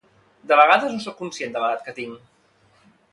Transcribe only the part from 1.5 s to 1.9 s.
de l'edat